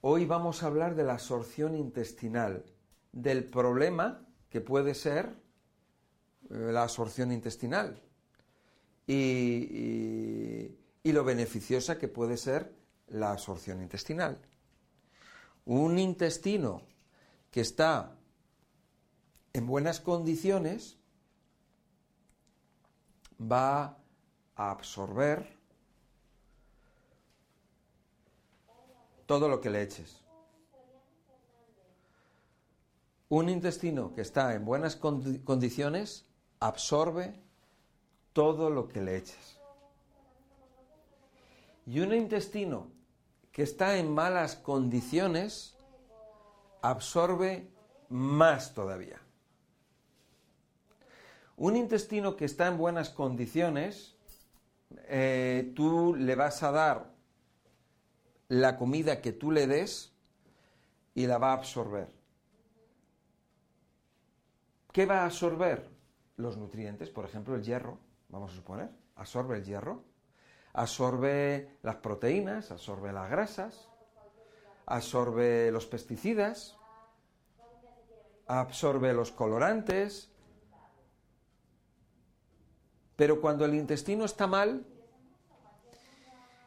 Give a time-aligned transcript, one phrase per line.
[0.00, 2.64] hoy vamos a hablar de la absorción intestinal,
[3.12, 5.34] del problema que puede ser
[6.50, 8.00] eh, la absorción intestinal
[9.06, 12.74] y, y lo beneficiosa que puede ser
[13.08, 14.38] la absorción intestinal.
[15.64, 16.82] Un intestino
[17.50, 18.16] que está
[19.52, 20.98] en buenas condiciones
[23.40, 23.98] va
[24.56, 25.57] a absorber
[29.28, 30.24] todo lo que le eches.
[33.28, 36.24] Un intestino que está en buenas condiciones
[36.60, 37.34] absorbe
[38.32, 39.60] todo lo que le eches.
[41.84, 42.86] Y un intestino
[43.52, 45.76] que está en malas condiciones
[46.80, 47.68] absorbe
[48.08, 49.20] más todavía.
[51.58, 54.16] Un intestino que está en buenas condiciones,
[54.90, 57.17] eh, tú le vas a dar
[58.48, 60.12] la comida que tú le des
[61.14, 62.08] y la va a absorber.
[64.92, 65.88] ¿Qué va a absorber?
[66.36, 70.04] Los nutrientes, por ejemplo, el hierro, vamos a suponer, absorbe el hierro,
[70.72, 73.88] absorbe las proteínas, absorbe las grasas,
[74.86, 76.76] absorbe los pesticidas,
[78.46, 80.30] absorbe los colorantes,
[83.16, 84.86] pero cuando el intestino está mal,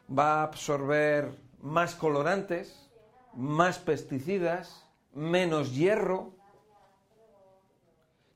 [0.10, 2.90] va a absorber más colorantes,
[3.34, 6.34] más pesticidas, menos hierro.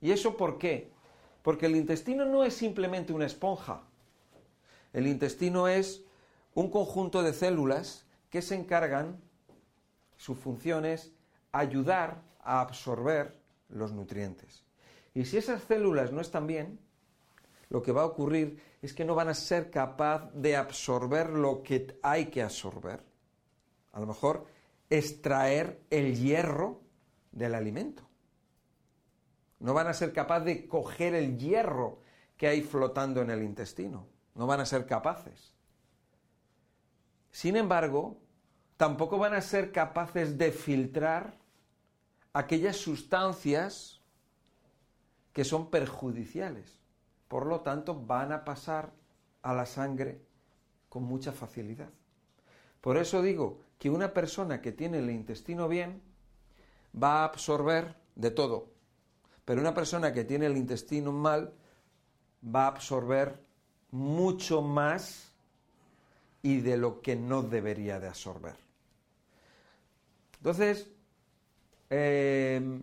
[0.01, 0.91] ¿Y eso por qué?
[1.41, 3.81] Porque el intestino no es simplemente una esponja.
[4.93, 6.03] El intestino es
[6.53, 9.21] un conjunto de células que se encargan,
[10.17, 11.11] su función es
[11.51, 13.37] ayudar a absorber
[13.69, 14.63] los nutrientes.
[15.13, 16.79] Y si esas células no están bien,
[17.69, 21.63] lo que va a ocurrir es que no van a ser capaz de absorber lo
[21.63, 23.14] que hay que absorber.
[23.95, 24.45] A lo mejor
[24.91, 26.83] extraer el hierro
[27.31, 28.07] del alimento.
[29.59, 32.01] No van a ser capaces de coger el hierro
[32.37, 34.05] que hay flotando en el intestino.
[34.35, 35.51] No van a ser capaces.
[37.31, 38.19] Sin embargo,
[38.77, 41.39] tampoco van a ser capaces de filtrar
[42.33, 44.03] aquellas sustancias
[45.33, 46.85] que son perjudiciales
[47.27, 48.91] por lo tanto van a pasar
[49.41, 50.21] a la sangre
[50.89, 51.89] con mucha facilidad.
[52.81, 56.01] Por eso digo que una persona que tiene el intestino bien
[57.01, 58.71] va a absorber de todo,
[59.43, 61.53] pero una persona que tiene el intestino mal
[62.43, 63.43] va a absorber
[63.91, 65.33] mucho más
[66.41, 68.55] y de lo que no debería de absorber.
[70.37, 70.91] Entonces,
[71.89, 72.81] eh,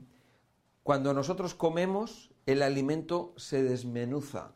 [0.82, 4.52] cuando nosotros comemos, el alimento se desmenuza,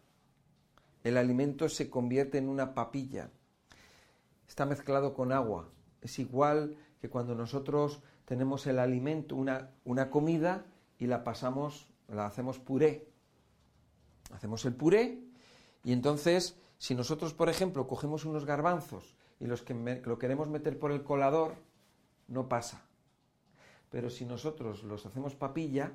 [1.04, 3.30] el alimento se convierte en una papilla,
[4.48, 5.68] está mezclado con agua.
[6.06, 10.64] Es igual que cuando nosotros tenemos el alimento, una, una comida,
[10.98, 13.08] y la pasamos, la hacemos puré.
[14.32, 15.20] Hacemos el puré
[15.84, 19.74] y entonces, si nosotros, por ejemplo, cogemos unos garbanzos y los que
[20.04, 21.54] lo queremos meter por el colador,
[22.28, 22.82] no pasa.
[23.90, 25.92] Pero si nosotros los hacemos papilla,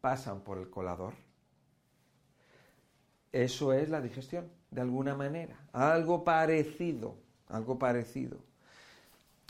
[0.00, 1.14] pasan por el colador.
[3.30, 5.58] Eso es la digestión, de alguna manera.
[5.72, 7.16] Algo parecido,
[7.48, 8.38] algo parecido.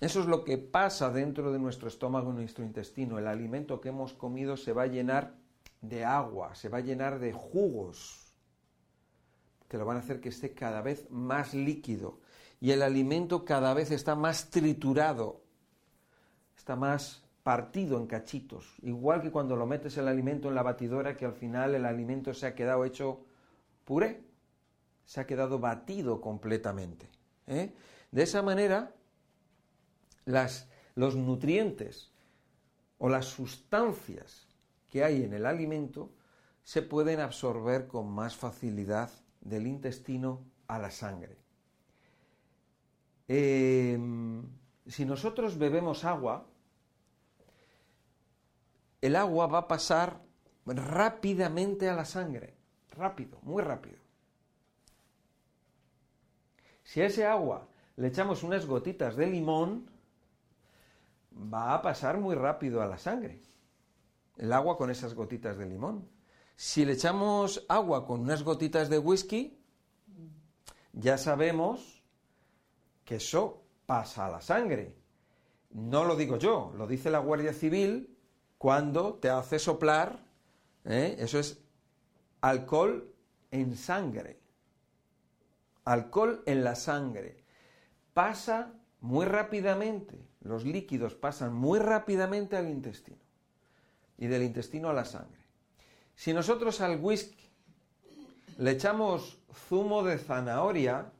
[0.02, 3.20] Eso es lo que pasa dentro de nuestro estómago y nuestro intestino.
[3.20, 5.36] El alimento que hemos comido se va a llenar
[5.80, 8.34] de agua, se va a llenar de jugos,
[9.68, 12.18] que lo van a hacer que esté cada vez más líquido.
[12.60, 15.44] Y el alimento cada vez está más triturado,
[16.56, 21.16] está más partido en cachitos, igual que cuando lo metes el alimento en la batidora,
[21.16, 23.20] que al final el alimento se ha quedado hecho
[23.84, 24.24] puré,
[25.04, 27.08] se ha quedado batido completamente.
[27.46, 27.72] ¿eh?
[28.10, 28.92] De esa manera,
[30.25, 32.12] las, los nutrientes
[32.99, 34.47] o las sustancias
[34.88, 36.12] que hay en el alimento
[36.62, 39.10] se pueden absorber con más facilidad
[39.41, 41.37] del intestino a la sangre.
[43.27, 44.47] Em,
[44.87, 46.47] si nosotros bebemos agua,
[49.01, 50.21] el agua va a pasar
[50.66, 52.54] rápidamente a la sangre.
[52.91, 53.98] Rápido, muy rápido.
[56.84, 57.66] Si a ese agua
[57.97, 59.91] le echamos unas gotitas de limón,
[61.36, 63.40] va a pasar muy rápido a la sangre.
[64.36, 66.08] El agua con esas gotitas de limón.
[66.56, 69.58] Si le echamos agua con unas gotitas de whisky,
[70.92, 72.02] ya sabemos
[73.04, 74.96] que eso pasa a la sangre.
[75.70, 78.16] No lo digo yo, lo dice la Guardia Civil
[78.58, 80.24] cuando te hace soplar,
[80.84, 81.16] ¿eh?
[81.18, 81.62] eso es
[82.40, 83.12] alcohol
[83.50, 84.40] en sangre.
[85.84, 87.44] Alcohol en la sangre.
[88.14, 93.18] Pasa muy rápidamente los líquidos pasan muy rápidamente al intestino
[94.18, 95.41] y del intestino a la sangre.
[96.15, 97.50] Si nosotros al whisky
[98.59, 101.10] le echamos zumo de zanahoria,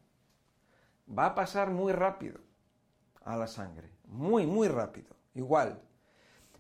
[1.07, 2.41] va a pasar muy rápido
[3.25, 5.81] a la sangre, muy, muy rápido, igual.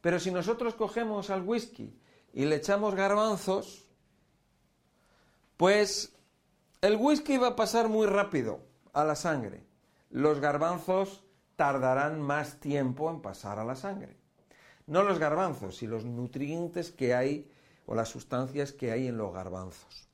[0.00, 1.96] Pero si nosotros cogemos al whisky
[2.32, 3.84] y le echamos garbanzos,
[5.56, 6.12] pues
[6.80, 8.60] el whisky va a pasar muy rápido
[8.92, 9.64] a la sangre.
[10.10, 11.22] Los garbanzos
[11.62, 14.16] tardarán más tiempo en pasar a la sangre.
[14.88, 17.48] No los garbanzos, sino los nutrientes que hay
[17.86, 20.08] o las sustancias que hay en los garbanzos.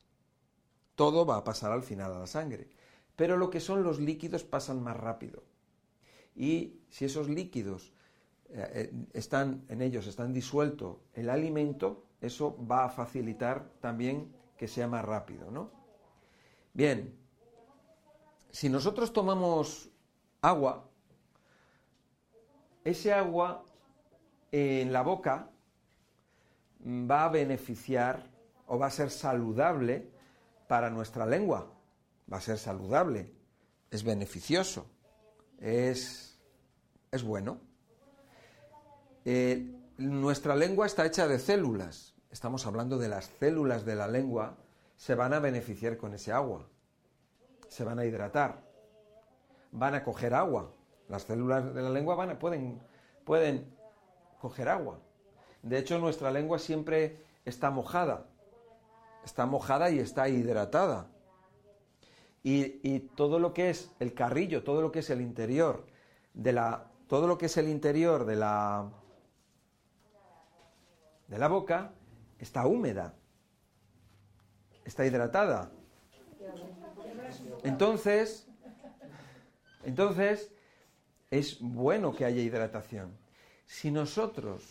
[0.93, 2.69] Todo va a pasar al final a la sangre.
[3.15, 5.41] Pero lo que son los líquidos pasan más rápido.
[6.35, 7.93] Y si esos líquidos
[8.49, 14.67] eh, eh, están en ellos, están disuelto el alimento, eso va a facilitar también que
[14.67, 15.71] sea más rápido, ¿no?
[16.75, 17.17] Bien,
[18.51, 19.89] si nosotros tomamos
[20.41, 20.88] agua,
[22.89, 23.63] ese agua
[24.51, 25.49] en la boca
[26.85, 28.23] va a beneficiar
[28.67, 30.09] o va a ser saludable
[30.67, 31.71] para nuestra lengua.
[32.31, 33.33] Va a ser saludable,
[33.89, 34.85] es beneficioso,
[35.59, 36.39] es,
[37.11, 37.59] es bueno.
[39.25, 42.15] Eh, nuestra lengua está hecha de células.
[42.29, 44.57] Estamos hablando de las células de la lengua.
[44.95, 46.67] Se van a beneficiar con ese agua.
[47.67, 48.63] Se van a hidratar.
[49.71, 50.71] Van a coger agua.
[51.09, 52.79] Las células de la lengua van pueden,
[53.25, 53.75] pueden
[54.39, 54.99] coger agua.
[55.63, 58.27] De hecho, nuestra lengua siempre está mojada.
[59.25, 61.07] Está mojada y está hidratada.
[62.43, 65.85] Y, y, todo lo que es el carrillo, todo lo que es el interior
[66.33, 68.89] de la, todo lo que es el interior de la,
[71.27, 71.91] de la boca
[72.37, 73.15] está húmeda,
[74.85, 75.71] está hidratada.
[77.63, 78.47] Entonces,
[79.83, 80.53] entonces
[81.31, 83.17] es bueno que haya hidratación.
[83.65, 84.63] Si nosotros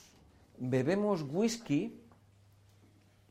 [0.58, 2.00] bebemos whisky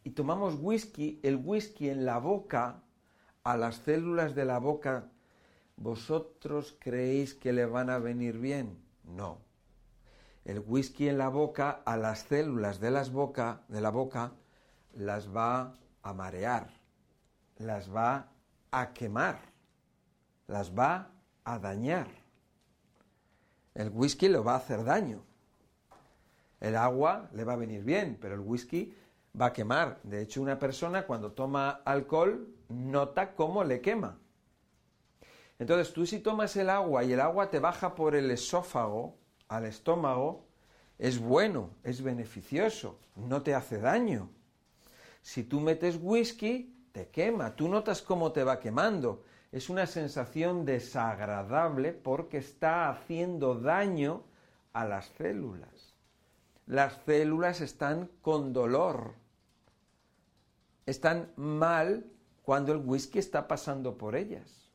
[0.03, 2.83] y tomamos whisky, el whisky en la boca,
[3.44, 5.09] a las células de la boca,
[5.77, 8.77] ¿vosotros creéis que le van a venir bien?
[9.03, 9.39] No.
[10.45, 14.31] El whisky en la boca, a las células de, las boca, de la boca,
[14.94, 16.69] las va a marear,
[17.57, 18.31] las va
[18.71, 19.39] a quemar,
[20.47, 21.12] las va
[21.44, 22.26] a dañar.
[23.77, 25.24] El whisky le va a hacer daño.
[26.59, 28.91] El agua le va a venir bien, pero el whisky
[29.39, 30.00] va a quemar.
[30.01, 34.18] De hecho, una persona cuando toma alcohol nota cómo le quema.
[35.59, 39.15] Entonces, tú si tomas el agua y el agua te baja por el esófago
[39.47, 40.47] al estómago,
[40.97, 44.31] es bueno, es beneficioso, no te hace daño.
[45.21, 49.23] Si tú metes whisky, te quema, tú notas cómo te va quemando.
[49.51, 54.23] Es una sensación desagradable porque está haciendo daño
[54.73, 55.95] a las células.
[56.65, 59.13] Las células están con dolor,
[60.85, 62.05] están mal
[62.44, 64.69] cuando el whisky está pasando por ellas.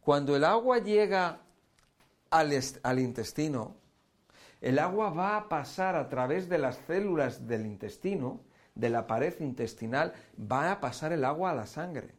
[0.00, 1.40] Cuando el agua llega
[2.30, 3.76] al, intestino,
[4.60, 8.40] el agua va a pasar a través de las células del intestino,
[8.74, 12.14] de la pared intestinal, va a pasar el agua a la sangre.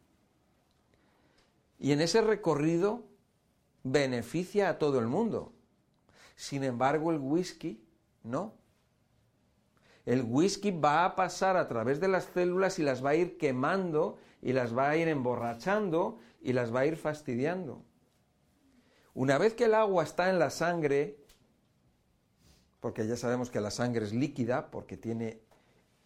[1.80, 3.04] Y en ese recorrido
[3.84, 5.54] beneficia a todo el mundo.
[6.36, 7.84] Sin embargo, el whisky
[8.24, 8.54] no.
[10.06, 13.38] El whisky va a pasar a través de las células y las va a ir
[13.38, 17.84] quemando y las va a ir emborrachando y las va a ir fastidiando.
[19.14, 21.18] Una vez que el agua está en la sangre,
[22.80, 25.42] porque ya sabemos que la sangre es líquida, porque tiene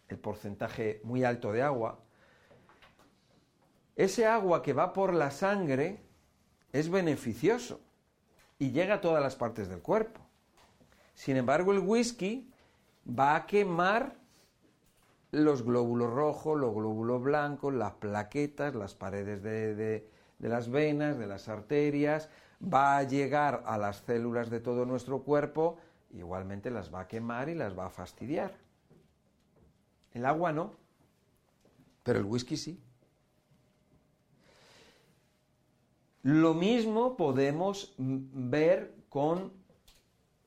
[0.08, 2.00] el porcentaje muy alto de agua,
[4.04, 6.00] ese agua que va por la sangre
[6.72, 7.80] es beneficioso
[8.58, 10.20] y llega a todas las partes del cuerpo.
[11.14, 12.50] Sin embargo, el whisky
[13.06, 14.16] va a quemar
[15.32, 21.26] los glóbulos rojos, los glóbulos blancos, las plaquetas, las paredes de, de, las venas, de
[21.26, 22.30] las arterias,
[22.62, 25.78] va a llegar a las células de todo nuestro cuerpo
[26.12, 28.56] igualmente las va a quemar y las va a fastidiar.
[30.12, 30.74] El agua no,
[32.02, 32.82] pero el whisky sí.
[36.22, 39.52] Lo mismo podemos ver con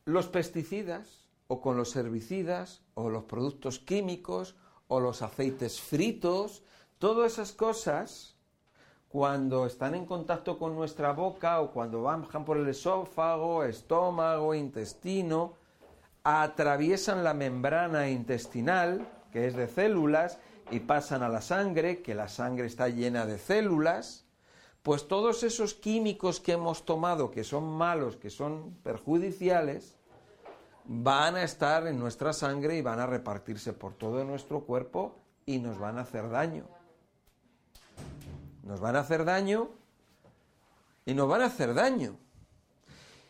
[0.06, 4.56] los pesticidas o con los herbicidas o los productos químicos
[4.88, 6.64] o los aceites fritos,
[7.00, 8.36] todas esas cosas
[9.10, 15.54] cuando están en contacto con nuestra boca o cuando bajan por el esófago, estómago, intestino,
[16.24, 20.40] atraviesan la membrana intestinal, que es de células,
[20.72, 24.23] y pasan a la sangre, que la sangre está llena de células,
[24.84, 29.96] pues todos esos químicos que hemos tomado, que son malos, que son perjudiciales,
[30.84, 35.60] van a estar en nuestra sangre y van a repartirse por todo nuestro cuerpo y
[35.60, 36.66] nos van a hacer daño.
[38.64, 39.70] Nos van a hacer daño
[41.06, 42.18] y nos van a hacer daño.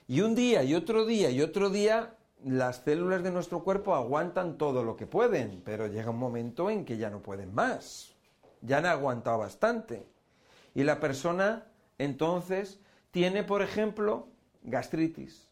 [0.07, 4.57] Y un día y otro día y otro día las células de nuestro cuerpo aguantan
[4.57, 8.15] todo lo que pueden, pero llega un momento en que ya no pueden más.
[8.61, 10.12] Ya han aguantado bastante.
[10.73, 12.79] Y la persona entonces
[13.11, 14.27] tiene, por ejemplo,
[14.63, 15.47] gastritis.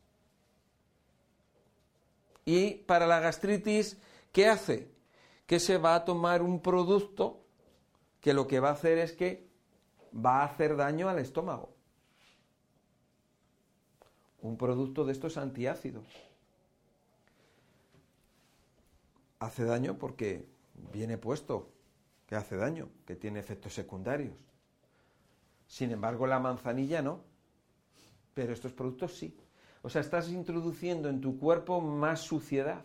[2.45, 3.97] Y para la gastritis,
[4.31, 4.91] ¿qué hace?
[5.45, 7.45] Que se va a tomar un producto
[8.19, 9.47] que lo que va a hacer es que
[10.13, 11.73] va a hacer daño al estómago.
[14.41, 16.05] Un producto de estos antiácidos.
[19.39, 20.47] Hace daño porque
[20.91, 21.69] viene puesto
[22.27, 24.33] que hace daño, que tiene efectos secundarios.
[25.71, 27.21] Sin embargo, la manzanilla no.
[28.33, 29.33] Pero estos productos sí.
[29.83, 32.83] O sea, estás introduciendo en tu cuerpo más suciedad.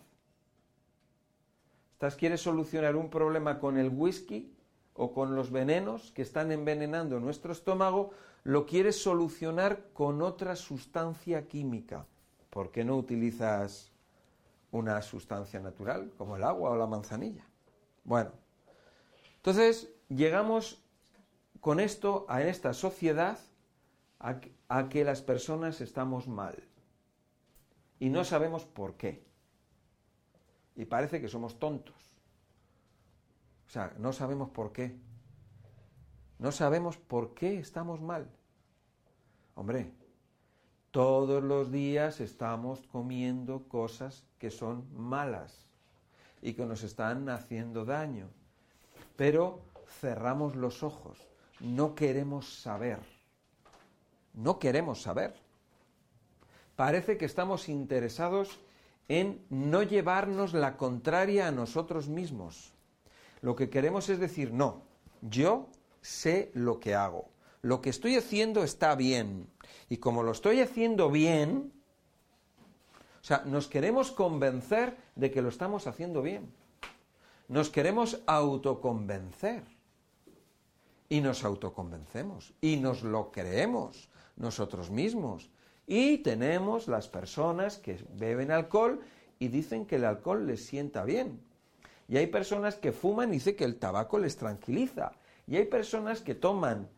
[1.95, 4.55] Estás, quieres solucionar un problema con el whisky
[4.95, 8.13] o con los venenos que están envenenando nuestro estómago,
[8.45, 12.07] lo quieres solucionar con otra sustancia química.
[12.51, 13.91] ¿Por qué no utilizas
[14.71, 17.45] una sustancia natural como el agua o la manzanilla?
[18.05, 18.31] Bueno,
[19.39, 20.86] entonces llegamos
[21.67, 23.41] con esto a esta sociedad
[24.21, 26.63] a, que las personas estamos mal
[27.99, 29.27] y no sabemos por qué.
[30.77, 31.97] Y parece que somos tontos.
[33.67, 34.97] O sea, no sabemos por qué.
[36.39, 38.31] No sabemos por qué estamos mal.
[39.57, 39.91] Hombre,
[40.93, 45.67] todos los días estamos comiendo cosas que son malas
[46.43, 48.29] y que nos están haciendo daño.
[49.17, 49.63] Pero
[50.01, 51.27] cerramos los ojos
[51.61, 52.99] no queremos saber.
[54.35, 55.35] No queremos saber.
[56.77, 58.61] Parece que estamos interesados
[59.09, 62.73] en no llevarnos la contraria a nosotros mismos.
[63.41, 64.83] Lo que queremos es decir, no,
[65.23, 65.69] yo
[66.03, 67.31] sé lo que hago.
[67.63, 69.49] Lo que estoy haciendo está bien.
[69.89, 71.73] Y como lo estoy haciendo bien,
[73.21, 76.53] o sea, nos queremos convencer de que lo estamos haciendo bien.
[77.49, 79.76] Nos queremos autoconvencer
[81.09, 85.51] y nos autoconvencemos y nos lo creemos nosotros mismos.
[85.87, 89.01] Y tenemos las personas que beben alcohol
[89.39, 91.41] y dicen que el alcohol les sienta bien.
[92.09, 95.13] Y hay personas que fuman y dicen que el tabaco les tranquiliza.
[95.47, 96.89] Y hay personas que toman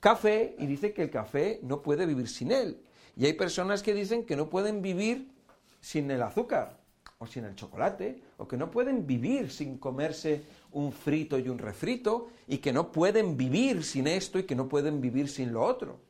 [0.00, 2.82] café y dicen que el café no puede vivir sin él.
[3.16, 5.30] Y hay personas que dicen que no pueden vivir
[5.80, 6.81] sin el azúcar
[7.22, 11.56] o sin el chocolate, o que no pueden vivir sin comerse un frito y un
[11.56, 15.64] refrito, y que no pueden vivir sin esto y que no pueden vivir sin lo
[15.64, 16.00] otro.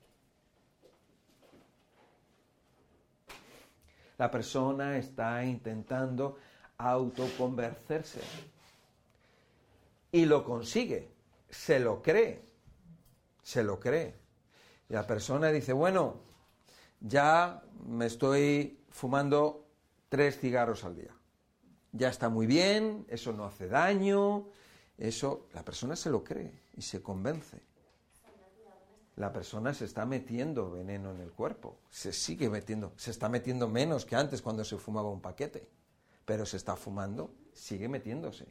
[4.16, 6.38] La persona está intentando
[6.78, 8.20] autoconvencerse
[10.12, 11.10] y lo consigue,
[11.50, 12.40] se lo cree,
[13.42, 14.14] se lo cree.
[14.88, 16.20] Y la persona dice, bueno,
[17.00, 19.61] ya me estoy fumando
[20.12, 21.16] tres cigarros al día.
[21.92, 24.46] Ya está muy bien, eso no hace daño,
[24.98, 27.62] eso la persona se lo cree y se convence.
[29.16, 33.68] La persona se está metiendo veneno en el cuerpo, se sigue metiendo, se está metiendo
[33.68, 35.66] menos que antes cuando se fumaba un paquete,
[36.26, 38.44] pero se está fumando, sigue metiéndose.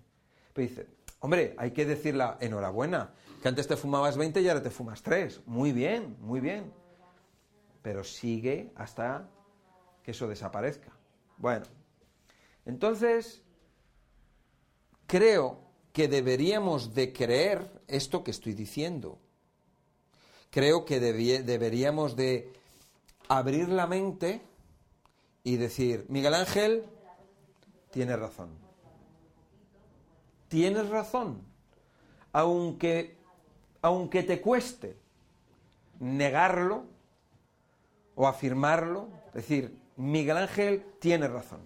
[0.54, 0.88] Pero dice,
[1.20, 5.42] hombre, hay que decirle enhorabuena, que antes te fumabas 20 y ahora te fumas 3.
[5.46, 6.74] Muy bien, muy bien.
[7.84, 9.30] Pero sigue hasta
[10.02, 10.92] que eso desaparezca.
[11.42, 11.66] Bueno,
[12.66, 13.42] entonces
[15.08, 15.58] creo
[15.92, 19.18] que deberíamos de creer esto que estoy diciendo.
[20.52, 22.54] Creo que deberíamos de
[23.28, 24.42] abrir la mente
[25.44, 26.86] y decir, Miguel Ángel,
[27.90, 28.50] tienes razón.
[30.48, 31.42] Tienes razón.
[32.34, 33.18] Aunque,
[33.82, 34.96] aunque te cueste
[36.00, 36.84] negarlo
[38.14, 41.62] o afirmarlo, decir, Miguel Ángel tiene razón.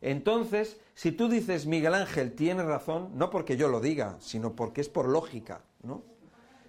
[0.00, 4.80] Entonces, si tú dices Miguel Ángel tiene razón, no porque yo lo diga, sino porque
[4.80, 6.02] es por lógica, ¿no?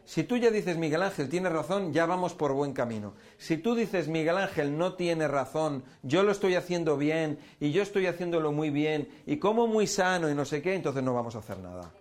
[0.09, 3.13] Si tú ya dices Miguel Ángel tiene razón, ya vamos por buen camino.
[3.37, 7.83] Si tú dices Miguel Ángel no tiene razón, yo lo estoy haciendo bien y yo
[7.83, 11.35] estoy haciéndolo muy bien y como muy sano y no sé qué, entonces no vamos
[11.35, 11.91] a hacer nada.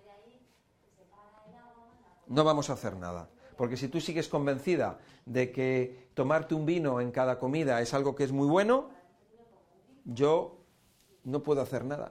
[2.28, 3.28] No vamos a hacer nada.
[3.59, 8.16] Porque si tú sigues convencida de que tomarte un vino en cada comida es algo
[8.16, 8.90] que es muy bueno,
[10.04, 10.58] yo
[11.22, 12.10] no puedo hacer nada.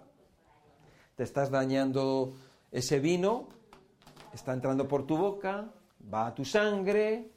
[1.17, 2.31] Te estás dañando
[2.71, 3.49] ese vino,
[4.33, 7.33] está entrando por tu boca, va a tu sangre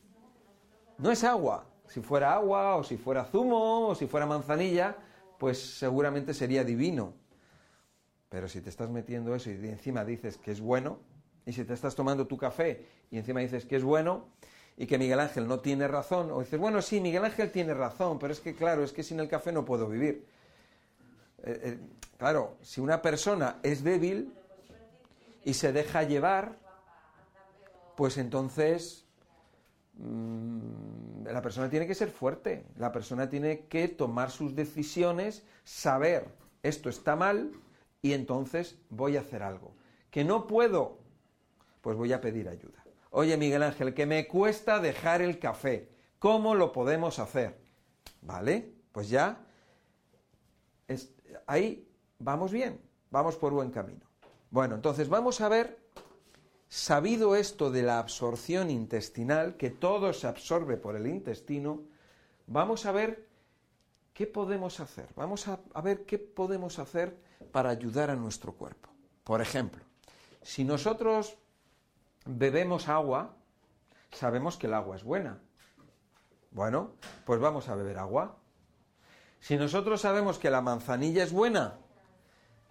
[0.98, 1.66] No es agua.
[1.88, 4.96] Si fuera agua, o si fuera zumo, o si fuera manzanilla,
[5.40, 7.14] pues seguramente sería divino.
[8.28, 11.00] Pero si te estás metiendo eso y encima dices que es bueno,
[11.44, 14.28] y si te estás tomando tu café y encima dices que es bueno,
[14.76, 18.18] y que Miguel Ángel no tiene razón, o dices, bueno, sí, Miguel Ángel tiene razón,
[18.18, 20.26] pero es que claro, es que sin el café no puedo vivir.
[21.42, 21.78] Eh, eh,
[22.18, 24.32] claro, si una persona es débil
[25.44, 26.56] y se deja llevar,
[27.96, 29.04] pues entonces
[29.94, 36.26] mm, la persona tiene que ser fuerte, la persona tiene que tomar sus decisiones, saber
[36.62, 37.52] esto está mal
[38.02, 39.74] y entonces voy a hacer algo.
[40.10, 40.98] Que no puedo,
[41.80, 42.79] pues voy a pedir ayuda.
[43.10, 45.88] Oye Miguel Ángel, que me cuesta dejar el café,
[46.18, 47.58] ¿cómo lo podemos hacer?
[48.22, 48.72] ¿Vale?
[48.92, 49.46] Pues ya
[51.46, 51.88] ahí
[52.18, 54.06] vamos bien, vamos por buen camino.
[54.50, 55.78] Bueno, entonces vamos a ver,
[56.68, 61.82] sabido esto de la absorción intestinal, que todo se absorbe por el intestino,
[62.46, 63.28] vamos a ver
[64.12, 65.08] qué podemos hacer.
[65.16, 67.16] Vamos a, ver qué podemos hacer
[67.52, 68.90] para ayudar a nuestro cuerpo.
[69.24, 69.84] Por ejemplo,
[70.42, 71.36] si nosotros
[72.38, 73.36] bebemos agua,
[74.12, 75.40] sabemos que el agua es buena.
[76.50, 76.92] Bueno,
[77.24, 78.36] pues vamos a beber agua.
[79.40, 81.78] Si nosotros sabemos que la manzanilla es buena,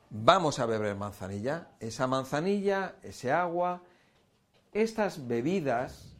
[0.09, 1.69] vamos a beber manzanilla.
[1.79, 3.81] Esa manzanilla, ese agua,
[4.71, 6.15] estas bebidas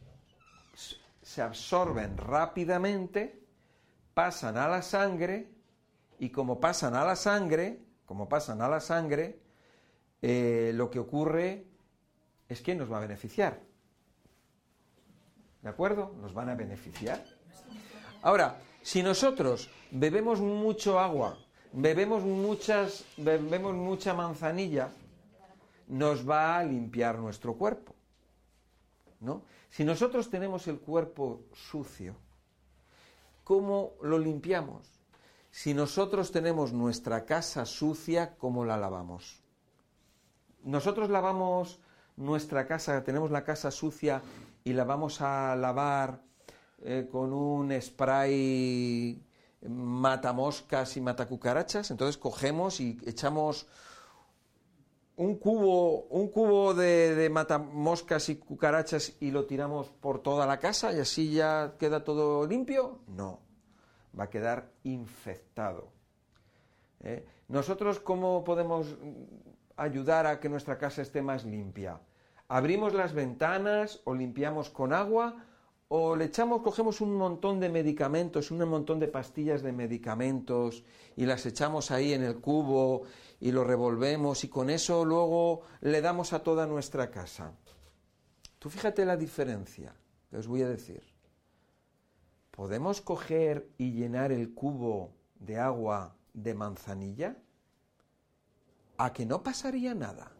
[1.22, 3.46] se absorben rápidamente,
[4.14, 5.52] pasan a la sangre
[6.18, 9.40] y como pasan a la sangre, como pasan a la sangre,
[10.22, 11.69] eh, lo que ocurre
[12.50, 13.60] es que nos va a beneficiar.
[15.62, 16.14] ¿De acuerdo?
[16.20, 17.24] Nos van a beneficiar.
[18.22, 21.38] Ahora, si nosotros bebemos mucho agua,
[21.72, 24.90] bebemos, muchas, bebemos mucha manzanilla,
[25.86, 27.94] nos va a limpiar nuestro cuerpo.
[29.20, 29.42] ¿No?
[29.68, 32.16] Si nosotros tenemos el cuerpo sucio,
[33.44, 34.88] ¿cómo lo limpiamos?
[35.52, 39.40] Si nosotros tenemos nuestra casa sucia, ¿cómo la lavamos?
[40.64, 41.80] Nosotros lavamos
[42.20, 44.22] nuestra casa, tenemos la casa sucia
[44.62, 46.22] y la vamos a lavar
[46.82, 49.22] eh, con un spray
[49.68, 53.66] mata moscas y mata cucarachas, entonces cogemos y echamos
[55.16, 60.58] un cubo, un cubo de, de matamoscas y cucarachas y lo tiramos por toda la
[60.58, 63.00] casa y así ya queda todo limpio.
[63.06, 63.40] No,
[64.18, 65.92] va a quedar infectado.
[67.00, 67.26] ¿Eh?
[67.48, 68.96] Nosotros, ¿cómo podemos
[69.76, 72.00] ayudar a que nuestra casa esté más limpia?
[72.50, 75.36] ¿Abrimos las ventanas o limpiamos con agua
[75.86, 80.82] o le echamos, cogemos un montón de medicamentos, un montón de pastillas de medicamentos
[81.14, 83.02] y las echamos ahí en el cubo
[83.38, 87.52] y lo revolvemos y con eso luego le damos a toda nuestra casa.
[88.58, 89.94] Tú fíjate la diferencia
[90.28, 91.04] que os voy a decir.
[92.50, 97.36] ¿Podemos coger y llenar el cubo de agua de manzanilla?
[98.98, 100.32] ¿A que no pasaría nada?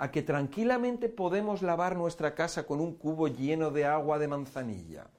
[0.00, 5.10] A que tranquilamente podemos lavar nuestra casa con un cubo lleno de agua de manzanilla,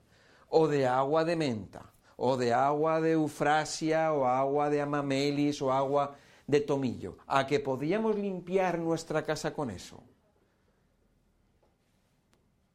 [0.48, 5.70] o de agua de menta, o de agua de eufrasia, o agua de amamelis, o
[5.70, 6.16] agua
[6.48, 10.02] de tomillo, a que podíamos limpiar nuestra casa con eso.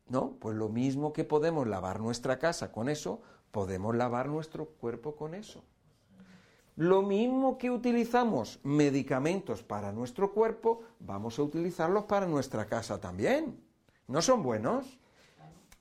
[0.08, 0.38] ¿No?
[0.39, 5.36] Pues lo mismo que podemos lavar nuestra casa con eso, podemos lavar nuestro cuerpo con
[5.36, 5.62] eso.
[6.77, 13.59] Lo mismo que utilizamos medicamentos para nuestro cuerpo, vamos a utilizarlos para nuestra casa también.
[14.07, 14.99] ¿No son buenos?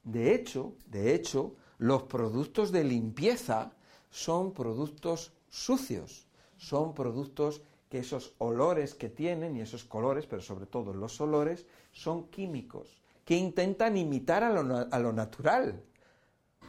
[0.03, 3.73] De hecho, de hecho, los productos de limpieza
[4.09, 10.65] son productos sucios, son productos que esos olores que tienen y esos colores, pero sobre
[10.65, 15.83] todo los olores, son químicos, que intentan imitar a lo, a lo natural.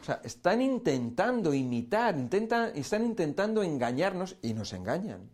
[0.01, 2.15] O sea, están intentando imitar,
[2.75, 5.29] están intentando engañarnos y nos engañan.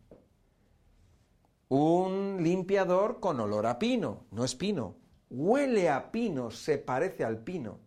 [1.69, 4.95] Un limpiador con olor a pino, no es pino.
[5.29, 7.79] Huele a pino, se parece al pino.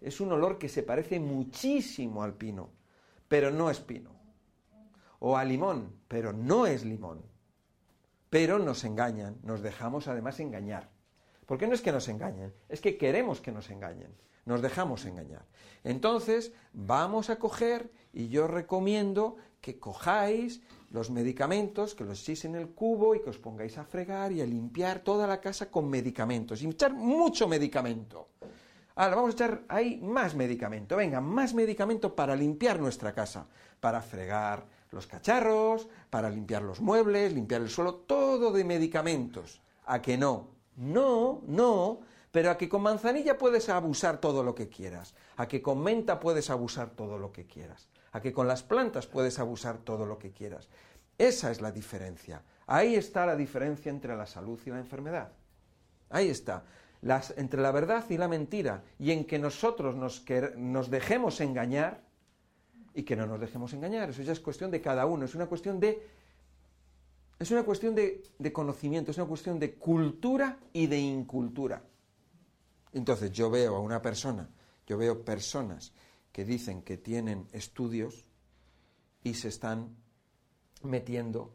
[0.00, 2.70] Es un olor que se parece muchísimo al pino,
[3.28, 4.10] pero no es pino.
[5.18, 7.22] O a limón, pero no es limón.
[8.28, 10.90] Pero nos engañan, nos dejamos además engañar.
[11.46, 15.44] Porque no es que nos engañen, es que queremos que nos engañen nos dejamos engañar.
[15.84, 22.54] Entonces, vamos a coger, y yo recomiendo que cojáis los medicamentos, que los echéis en
[22.54, 25.88] el cubo y que os pongáis a fregar y a limpiar toda la casa con
[25.88, 26.62] medicamentos.
[26.62, 28.28] Y echar mucho medicamento.
[28.94, 30.96] Ahora vamos a echar ahí más medicamento.
[30.96, 33.46] Venga, más medicamento para limpiar nuestra casa.
[33.80, 39.62] Para fregar los cacharros, para limpiar los muebles, limpiar el suelo, todo de medicamentos.
[39.86, 40.48] ¿A que no?
[40.76, 42.00] No, no,
[42.32, 46.18] Pero a que con manzanilla puedes abusar todo lo que quieras, a que con menta
[46.18, 50.18] puedes abusar todo lo que quieras, a que con las plantas puedes abusar todo lo
[50.18, 50.68] que quieras.
[51.18, 52.42] Esa es la diferencia.
[52.66, 55.30] Ahí está la diferencia entre la salud y la enfermedad.
[56.08, 56.64] Ahí está.
[57.36, 58.82] entre la verdad y la mentira.
[58.98, 62.00] Y en que nosotros nos, dejemos engañar
[62.94, 64.08] y que no nos dejemos engañar.
[64.08, 65.26] Eso ya es cuestión de cada uno.
[65.26, 66.02] Es una cuestión de.
[67.38, 71.82] Es una cuestión de conocimiento, es una cuestión de cultura y de incultura.
[72.92, 74.48] Entonces yo veo a una persona,
[74.86, 75.92] yo veo personas
[76.30, 78.24] que dicen que tienen estudios
[79.22, 79.96] y se están
[80.82, 81.54] metiendo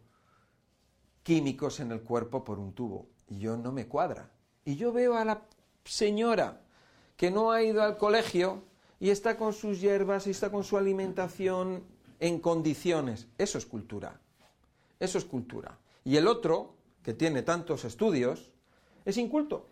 [1.24, 3.10] químicos en el cuerpo por un tubo.
[3.28, 4.32] Y yo no me cuadra.
[4.64, 5.42] Y yo veo a la
[5.84, 6.62] señora
[7.18, 8.64] que no ha ido al colegio
[9.00, 11.84] y está con sus hierbas y está con su alimentación
[12.20, 13.28] en condiciones.
[13.38, 14.20] Eso es cultura.
[15.00, 15.78] Eso es cultura.
[16.04, 18.52] Y el otro, que tiene tantos estudios,
[19.06, 19.68] es inculto.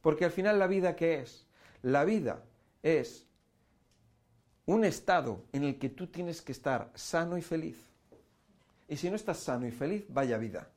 [0.00, 1.46] Porque al final la vida qué es?
[1.82, 2.42] La vida
[2.82, 3.26] es
[4.66, 7.88] un estado en el que tú tienes que estar sano y feliz.
[8.88, 10.68] Y si no estás sano y feliz, vaya vida.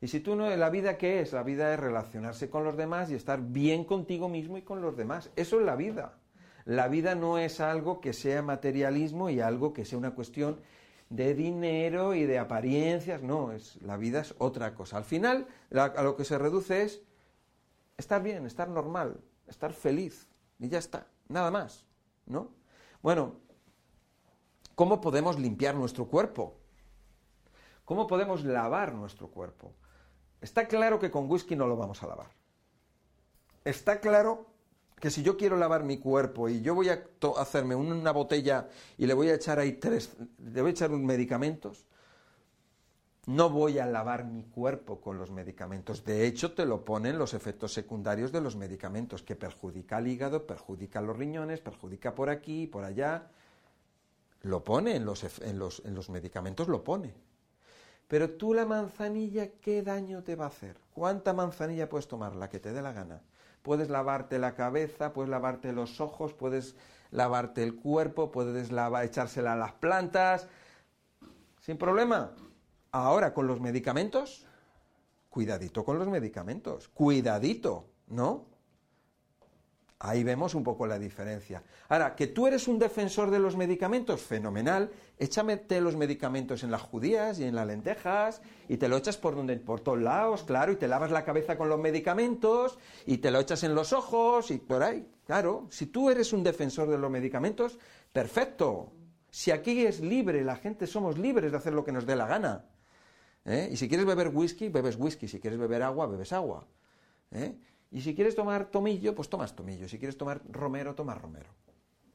[0.00, 1.32] Y si tú no, la vida qué es?
[1.32, 4.96] La vida es relacionarse con los demás y estar bien contigo mismo y con los
[4.96, 5.30] demás.
[5.36, 6.18] Eso es la vida.
[6.64, 10.60] La vida no es algo que sea materialismo y algo que sea una cuestión
[11.08, 13.22] de dinero y de apariencias.
[13.22, 14.96] No, es, la vida es otra cosa.
[14.96, 17.02] Al final, a lo que se reduce es
[17.96, 20.28] estar bien, estar normal, estar feliz.
[20.58, 21.86] Y ya está, nada más.
[22.26, 22.50] ¿No?
[23.02, 23.36] Bueno,
[24.74, 26.58] ¿cómo podemos limpiar nuestro cuerpo?
[27.84, 29.72] ¿Cómo podemos lavar nuestro cuerpo?
[30.40, 32.30] Está claro que con whisky no lo vamos a lavar.
[33.64, 34.46] Está claro
[35.00, 37.04] que si yo quiero lavar mi cuerpo y yo voy a
[37.38, 41.86] hacerme una botella y le voy a echar ahí tres, le voy a echar medicamentos,
[43.26, 46.04] no voy a lavar mi cuerpo con los medicamentos.
[46.04, 50.46] De hecho, te lo ponen los efectos secundarios de los medicamentos, que perjudica al hígado,
[50.46, 53.26] perjudica los riñones, perjudica por aquí, por allá.
[54.42, 57.14] Lo pone en los, en los, en los medicamentos, lo pone.
[58.06, 60.76] Pero tú la manzanilla, ¿qué daño te va a hacer?
[60.94, 62.36] ¿Cuánta manzanilla puedes tomar?
[62.36, 63.22] La que te dé la gana.
[63.62, 66.76] Puedes lavarte la cabeza, puedes lavarte los ojos, puedes
[67.10, 70.46] lavarte el cuerpo, puedes echársela a las plantas,
[71.60, 72.30] sin problema.
[73.04, 74.46] Ahora, con los medicamentos,
[75.28, 78.46] cuidadito con los medicamentos, cuidadito, ¿no?
[79.98, 81.62] Ahí vemos un poco la diferencia.
[81.90, 84.90] Ahora, que tú eres un defensor de los medicamentos, fenomenal.
[85.18, 89.36] Échame los medicamentos en las judías y en las lentejas y te lo echas por
[89.36, 93.30] donde por todos lados, claro, y te lavas la cabeza con los medicamentos y te
[93.30, 95.06] lo echas en los ojos y por ahí.
[95.26, 97.78] Claro, si tú eres un defensor de los medicamentos,
[98.10, 98.92] perfecto.
[99.30, 102.26] Si aquí es libre, la gente somos libres de hacer lo que nos dé la
[102.26, 102.64] gana.
[103.46, 103.68] ¿Eh?
[103.72, 105.28] Y si quieres beber whisky, bebes whisky.
[105.28, 106.66] Si quieres beber agua, bebes agua.
[107.30, 107.56] ¿eh?
[107.90, 109.88] Y si quieres tomar tomillo, pues tomas tomillo.
[109.88, 111.48] Si quieres tomar romero, tomas romero.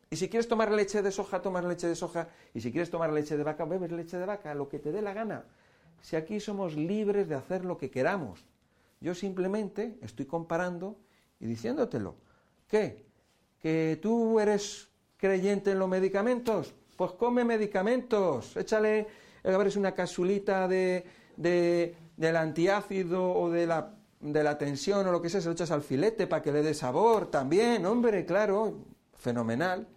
[0.10, 2.28] Y si quieres tomar leche de soja, tomas leche de soja.
[2.54, 5.02] Y si quieres tomar leche de vaca, bebes leche de vaca, lo que te dé
[5.02, 5.46] la gana.
[6.02, 8.46] Si aquí somos libres de hacer lo que queramos.
[9.00, 10.98] Yo simplemente estoy comparando
[11.39, 12.15] y diciéndotelo.
[12.67, 13.06] ¿Qué?
[13.60, 16.74] ¿Que tú eres creyente en los medicamentos?
[16.98, 18.58] Pues come medicamentos.
[18.58, 19.08] Échale,
[19.44, 21.06] a ver, es una casulita de,
[21.41, 25.54] de, del antiácido o de la de la tensión o lo que sea, se lo
[25.54, 28.77] echas al filete para que le dé sabor también, hombre, claro,
[29.17, 29.88] fenomenal.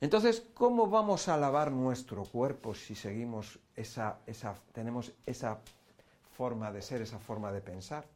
[0.00, 5.58] Entonces, ¿cómo vamos a lavar nuestro cuerpo si seguimos esa, esa, tenemos esa
[6.36, 8.06] forma de ser, esa forma de pensar?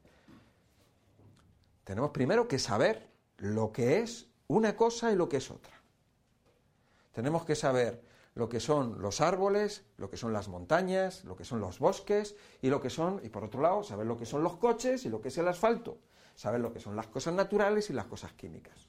[1.85, 5.75] Tenemos primero que saber lo que es una cosa y lo que es otra.
[7.13, 8.01] Tenemos que saber
[8.35, 12.37] lo que son los árboles, lo que son las montañas, lo que son los bosques
[12.63, 15.09] y lo que son, y por otro lado, saber lo que son los coches y
[15.09, 15.99] lo que es el asfalto,
[16.35, 18.89] saber lo que son las cosas naturales y las cosas químicas.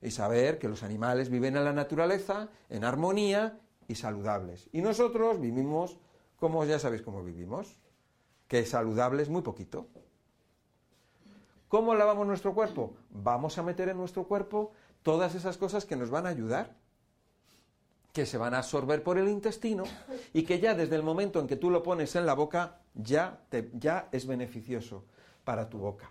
[0.00, 4.68] Y saber que los animales viven en la naturaleza en armonía y saludables.
[4.72, 5.98] Y nosotros vivimos
[6.42, 7.78] como ya sabéis cómo vivimos,
[8.48, 9.86] que saludables muy poquito.
[11.68, 12.96] ¿Cómo lavamos nuestro cuerpo?
[13.10, 14.72] Vamos a meter en nuestro cuerpo
[15.04, 16.74] todas esas cosas que nos van a ayudar
[18.12, 19.84] que se van a absorber por el intestino
[20.32, 23.40] y que ya desde el momento en que tú lo pones en la boca ya,
[23.48, 25.06] te, ya es beneficioso
[25.44, 26.10] para tu boca.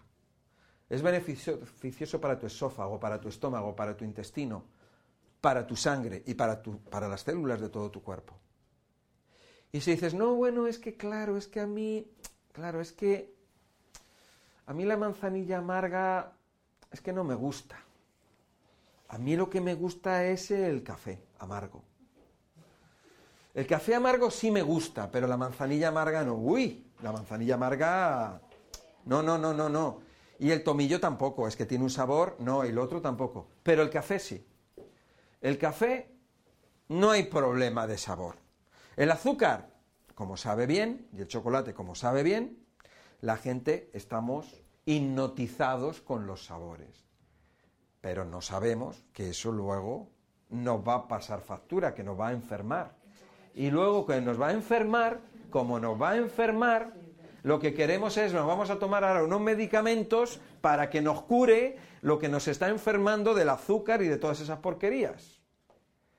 [0.90, 4.66] Es beneficioso para tu esófago, para tu estómago, para tu intestino,
[5.40, 8.36] para tu sangre y para, tu, para las células de todo tu cuerpo.
[9.72, 12.12] Y si dices, no, bueno, es que claro, es que a mí,
[12.52, 13.34] claro, es que
[14.66, 16.34] a mí la manzanilla amarga
[16.92, 17.80] es que no me gusta.
[19.08, 21.84] A mí lo que me gusta es el café amargo.
[23.54, 26.36] El café amargo sí me gusta, pero la manzanilla amarga no.
[26.36, 28.42] Uy, la manzanilla amarga...
[29.06, 30.02] No, no, no, no, no.
[30.40, 33.48] Y el tomillo tampoco, es que tiene un sabor, no, el otro tampoco.
[33.64, 34.48] Pero el café sí.
[35.42, 36.16] El café
[36.88, 38.36] no hay problema de sabor.
[38.96, 39.70] El azúcar,
[40.16, 42.66] como sabe bien, y el chocolate, como sabe bien,
[43.20, 47.06] la gente estamos hipnotizados con los sabores.
[48.02, 50.10] Pero no sabemos que eso luego
[50.50, 53.01] nos va a pasar factura, que nos va a enfermar.
[53.54, 56.94] Y luego que nos va a enfermar, como nos va a enfermar,
[57.44, 61.78] lo que queremos es, nos vamos a tomar ahora unos medicamentos para que nos cure
[62.02, 65.42] lo que nos está enfermando del azúcar y de todas esas porquerías.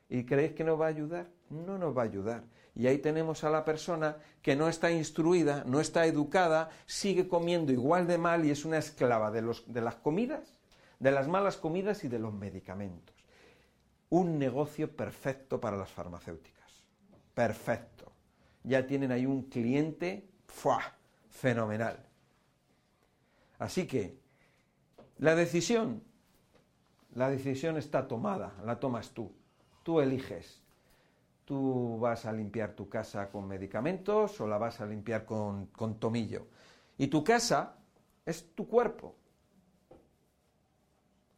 [0.09, 1.29] ¿Y creéis que nos va a ayudar?
[1.49, 2.45] No nos va a ayudar.
[2.75, 7.73] Y ahí tenemos a la persona que no está instruida, no está educada, sigue comiendo
[7.73, 10.57] igual de mal y es una esclava de, los, de las comidas,
[10.99, 13.15] de las malas comidas y de los medicamentos.
[14.09, 16.62] Un negocio perfecto para las farmacéuticas.
[17.35, 18.13] Perfecto.
[18.65, 20.81] Ya tienen ahí un cliente ¡fua!
[21.31, 21.99] fenomenal.
[23.59, 24.19] Así que
[25.19, 26.03] la decisión,
[27.15, 29.33] la decisión está tomada, la tomas tú.
[29.83, 30.63] Tú eliges
[31.45, 35.69] tú vas a limpiar tu casa con medicamentos o la vas a limpiar con,
[35.99, 36.47] tomillo.
[36.99, 37.77] Y tu casa
[38.25, 39.15] es tu cuerpo.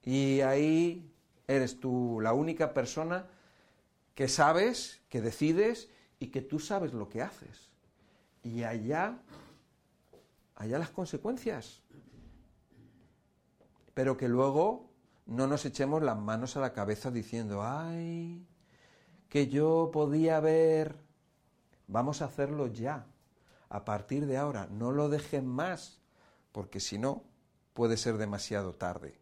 [0.04, 1.11] Y ahí
[1.46, 3.26] eres tú la única persona
[4.14, 7.70] que sabes, que decides y que tú sabes lo que haces.
[8.42, 9.18] Y allá,
[10.55, 11.83] allá las consecuencias.
[13.94, 14.90] Pero que luego
[15.27, 18.46] no nos echemos las manos a la cabeza diciendo, ay,
[19.29, 20.96] que yo podía ver,
[21.88, 23.07] vamos a hacerlo ya,
[23.68, 25.98] a partir de ahora, no lo dejen más,
[26.53, 27.24] porque si no,
[27.72, 29.18] puede ser demasiado tarde.